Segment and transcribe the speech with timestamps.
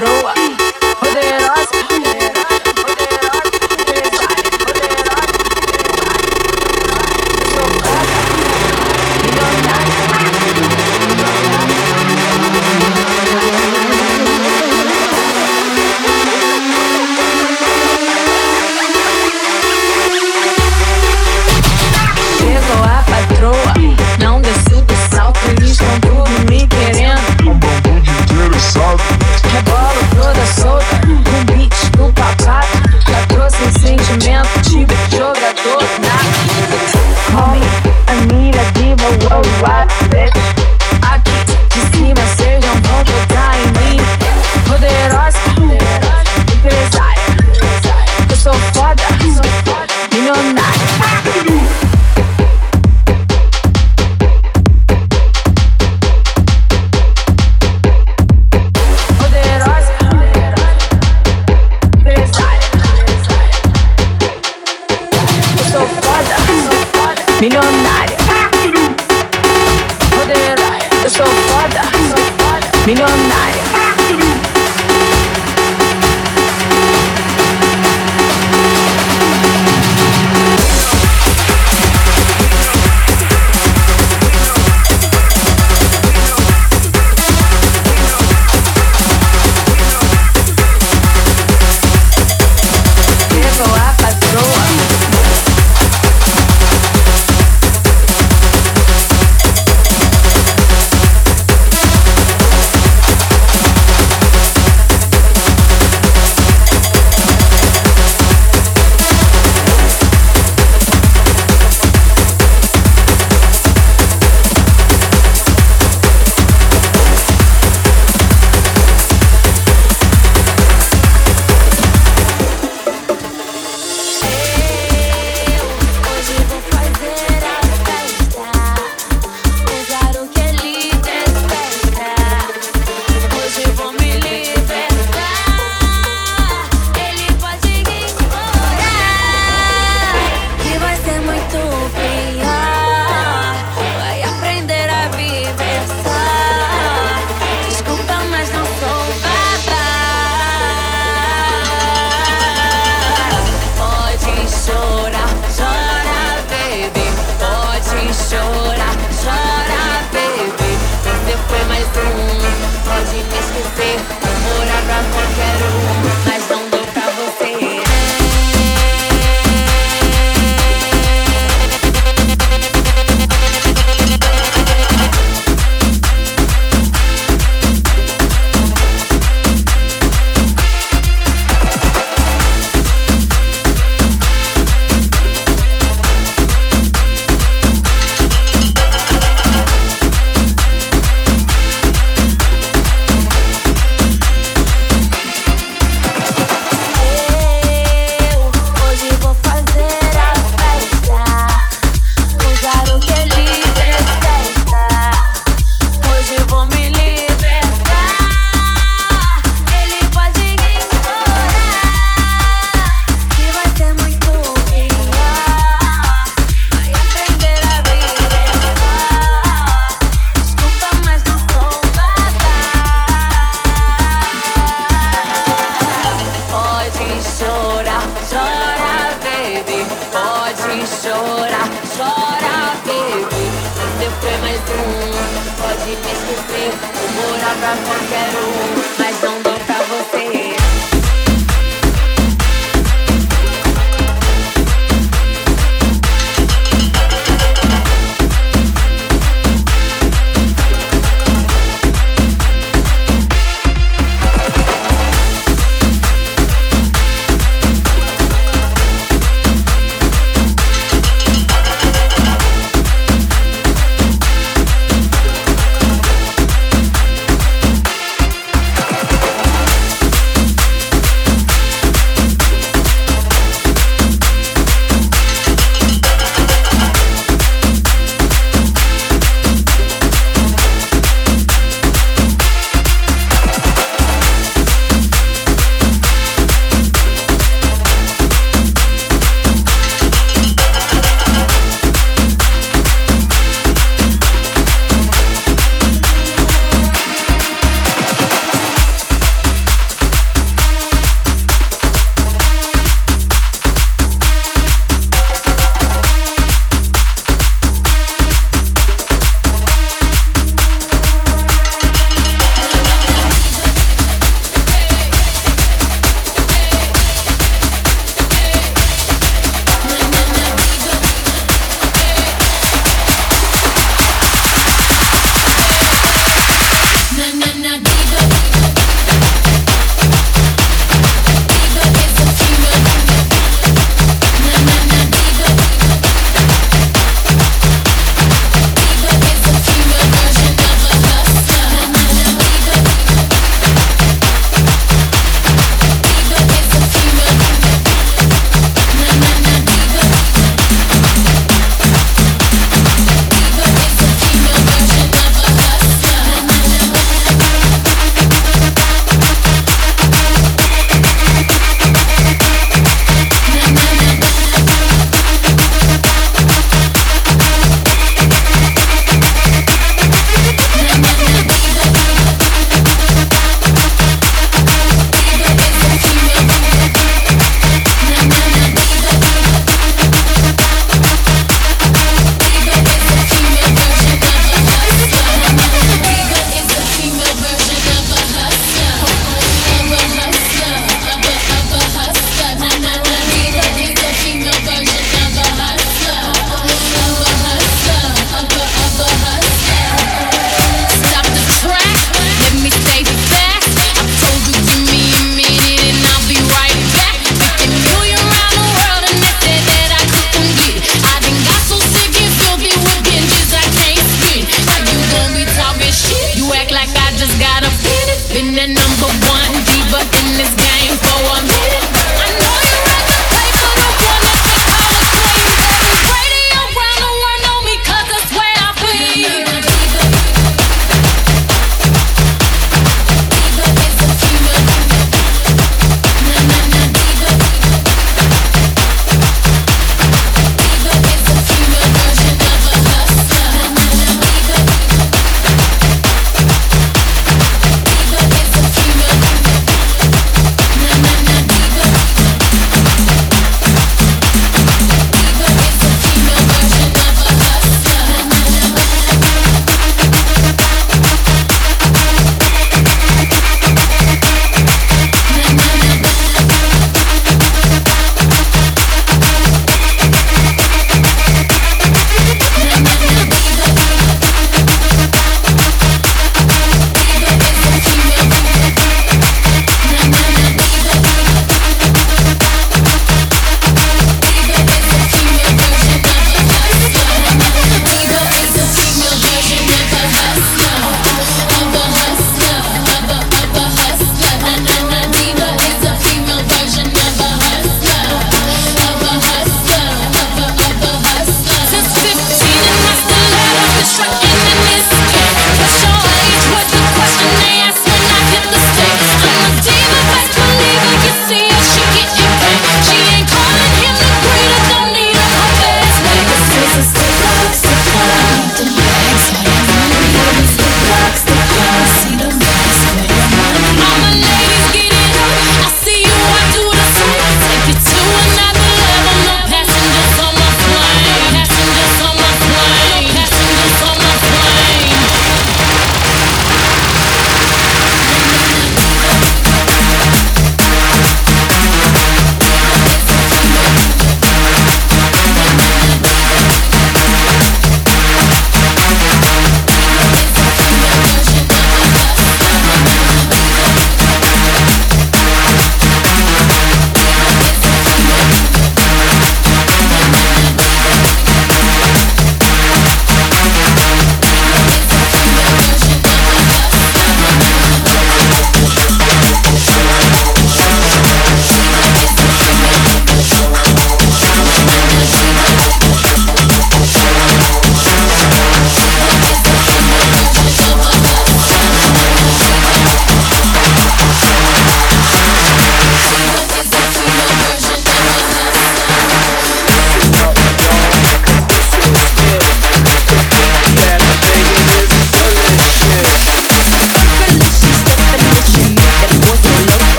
[0.00, 0.37] ロア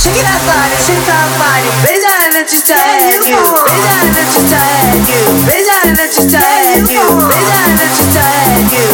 [0.00, 1.68] Shake it out body, shake that body.
[1.84, 3.36] Raise your hand that you tired you.
[3.36, 5.20] Raise your hand that you tired you.
[5.44, 7.04] Raise your hand that you tired you.
[7.28, 8.88] Raise your hand that you tired you.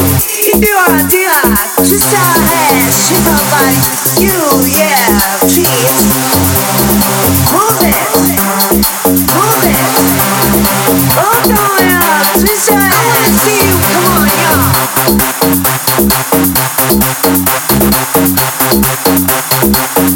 [0.51, 1.47] If you are a dealer,
[1.79, 3.79] twist our head, shake our body.
[4.19, 4.35] You,
[4.66, 6.11] yeah, please.
[7.55, 7.95] Move it,
[9.31, 9.79] move it.
[11.23, 11.55] Open
[11.87, 13.79] it up, twist your head, I wanna see you.
[13.95, 14.27] Come on,
[20.03, 20.15] y'all.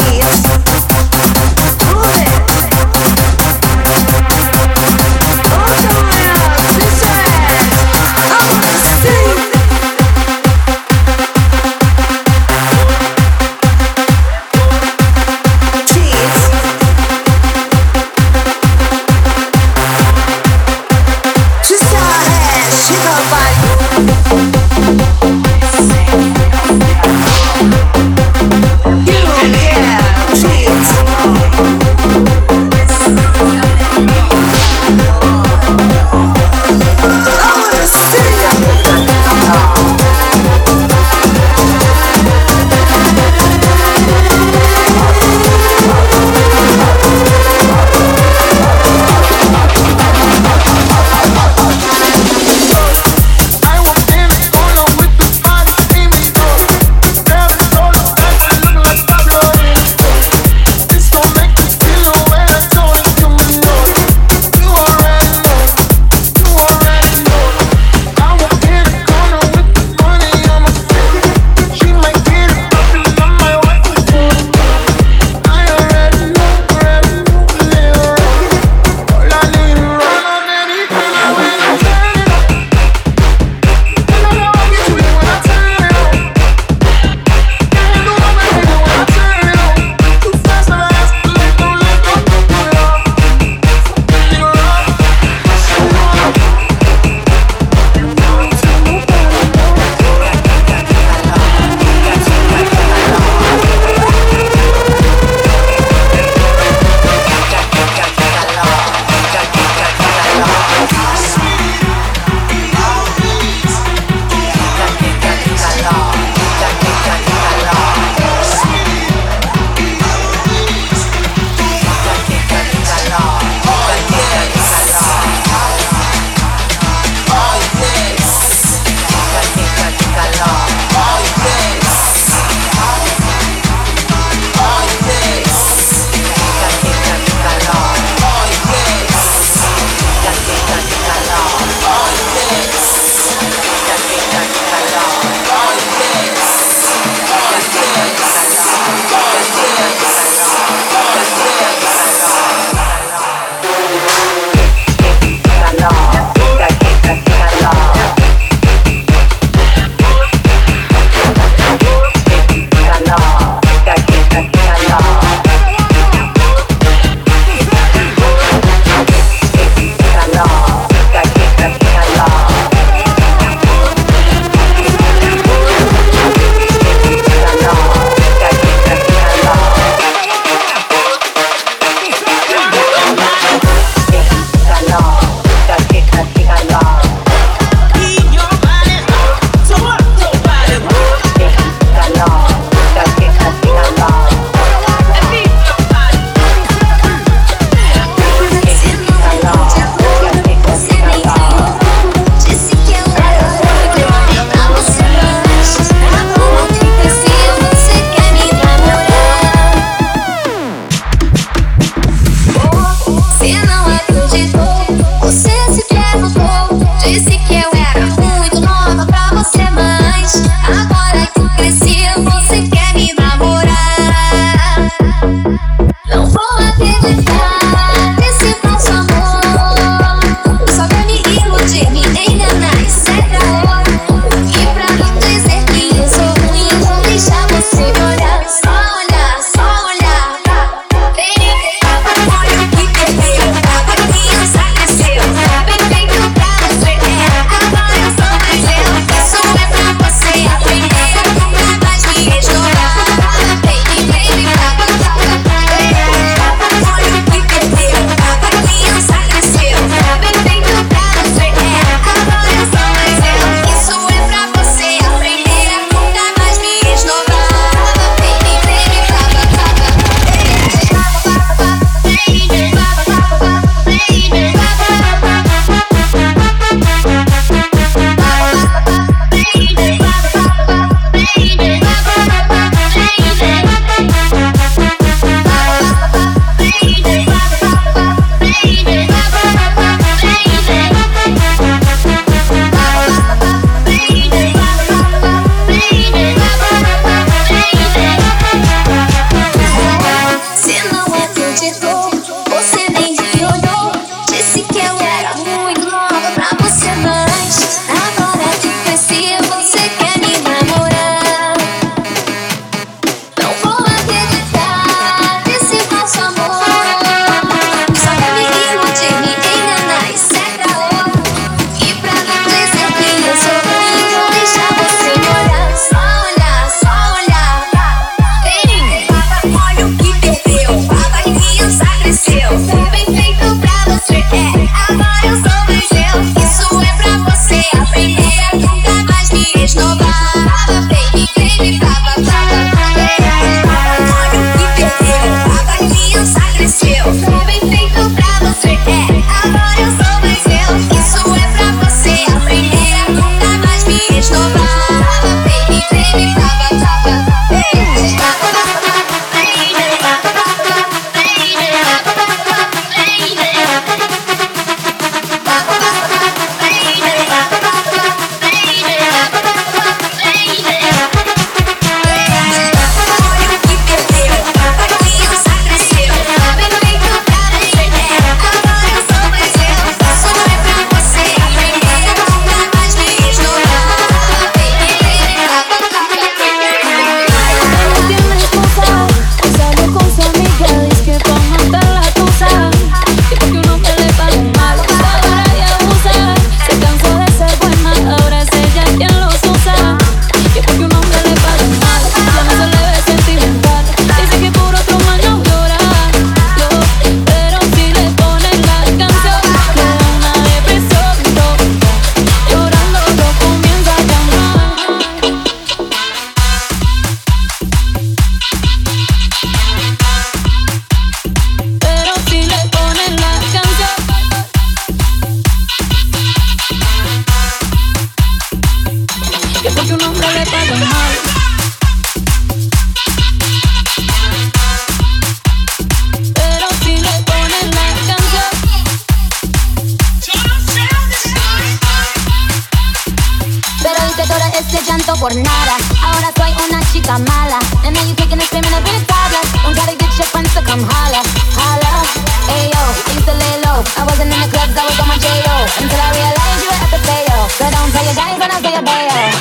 [458.61, 458.81] day a.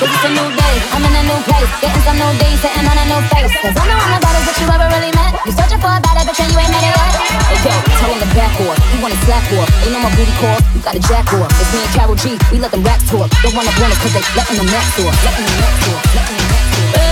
[0.00, 1.68] This is a new day, I'm in a new place.
[1.84, 3.52] Getting some new D's, sitting on a new face.
[3.60, 5.36] Cause I know I'm the baddest that you ever really met.
[5.44, 7.12] You searching for a better, but you ain't met it yet.
[7.52, 8.76] Hey, yo, tell on the back off.
[8.80, 9.68] You want a slack off.
[9.84, 11.52] Ain't no more booty call, you got a jack off.
[11.60, 13.28] It's me and Karol G, we let them racks talk.
[13.44, 15.12] Don't wanna run it cause they letting them next door.
[15.12, 17.09] Letting them next door, letting them next door.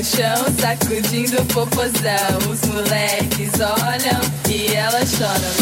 [0.00, 2.50] no chão, sacudindo o popozão.
[2.50, 5.59] Os moleques olham e elas choram.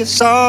[0.00, 0.39] your soul.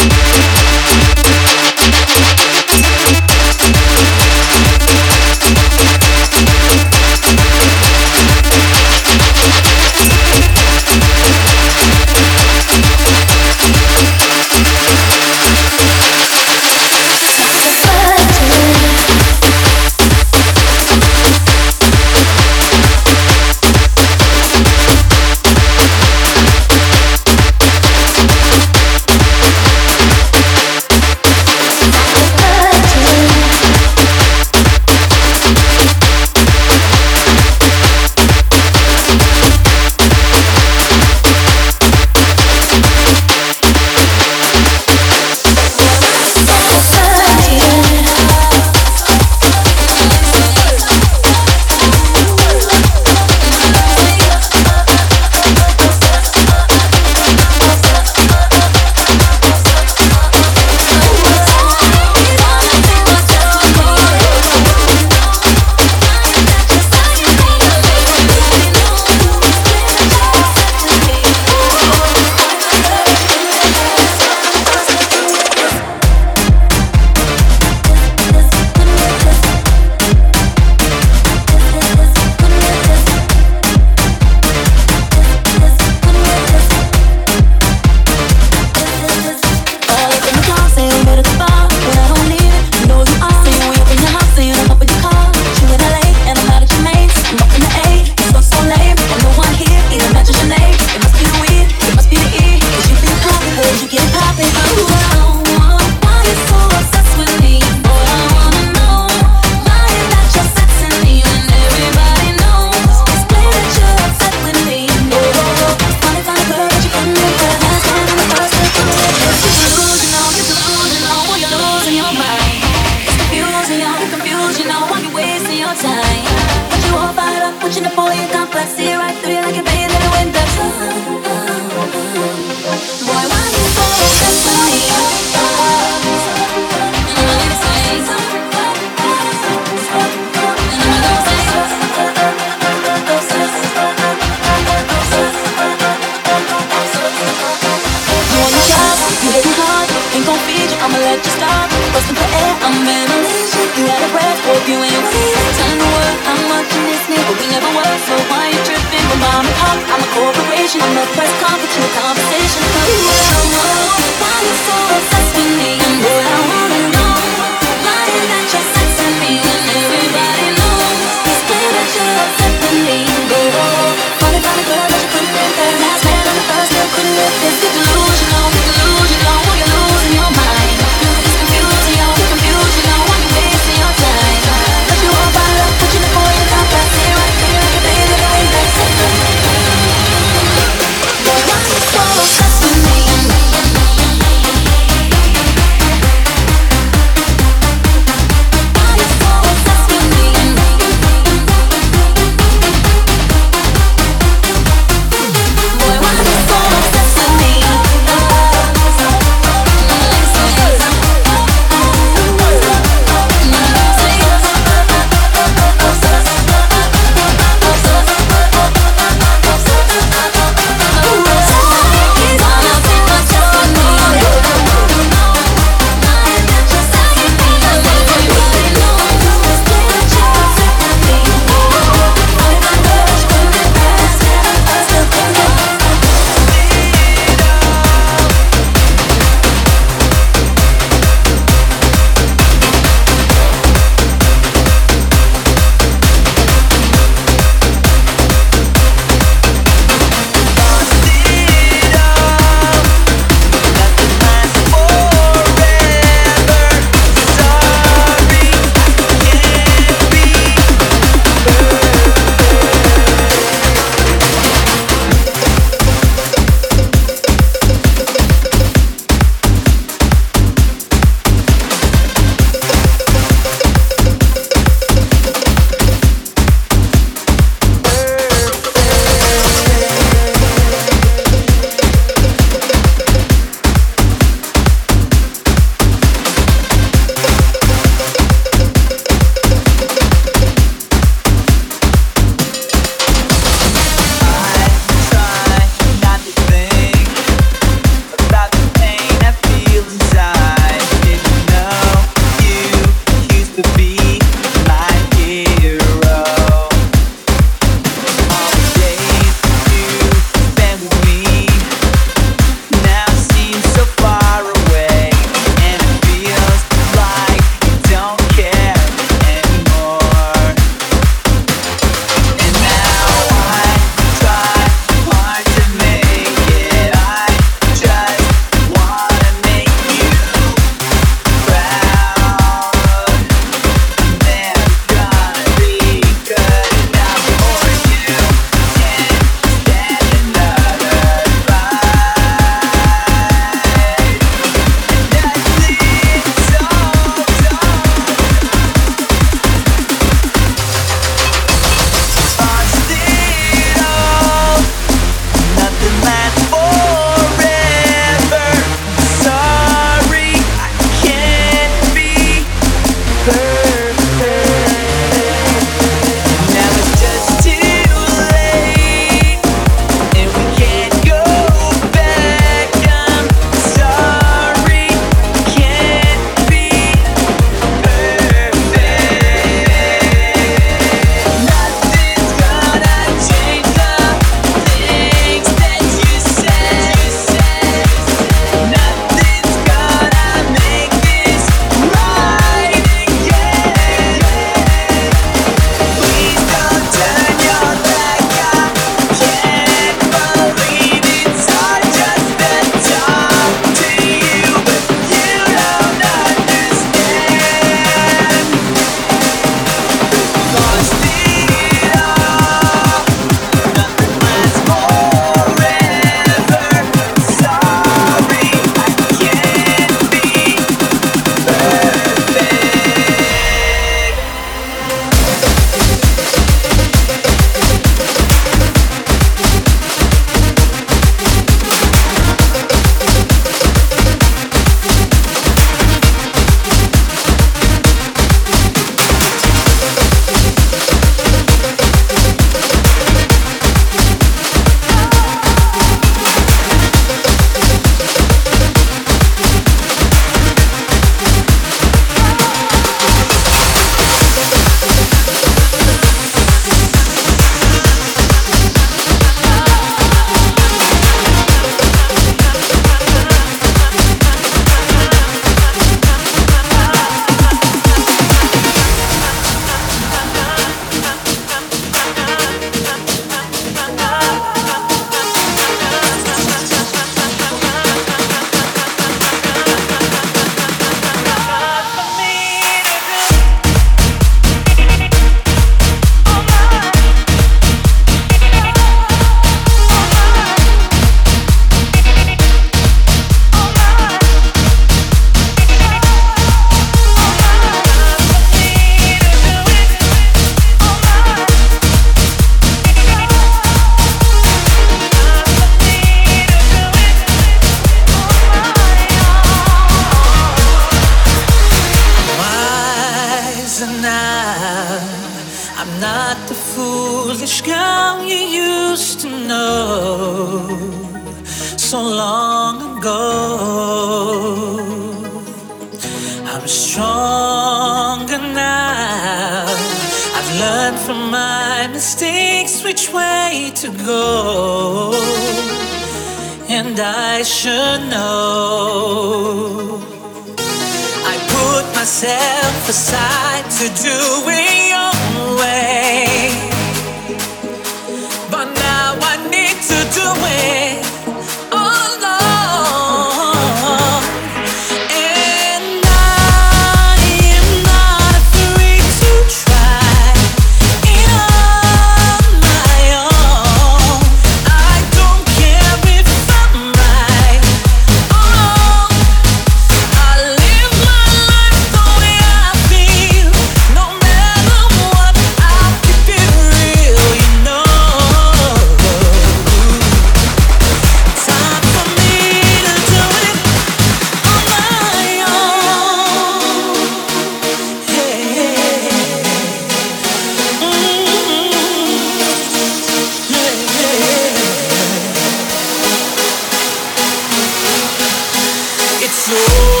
[599.51, 600.00] Can't